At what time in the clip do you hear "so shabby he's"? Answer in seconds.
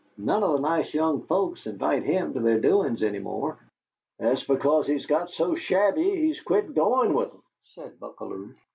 5.29-6.41